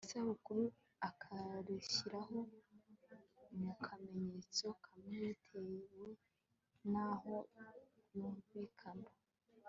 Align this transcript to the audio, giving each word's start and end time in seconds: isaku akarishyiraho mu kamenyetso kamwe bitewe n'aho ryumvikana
isaku 0.05 0.57
akarishyiraho 1.09 2.37
mu 3.59 3.71
kamenyetso 3.85 4.65
kamwe 4.85 5.15
bitewe 5.27 6.07
n'aho 6.91 7.35
ryumvikana 7.99 9.09